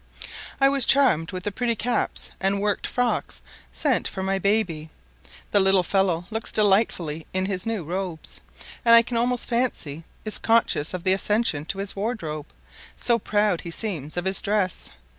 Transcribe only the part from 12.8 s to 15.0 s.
so proud he seems of his dress.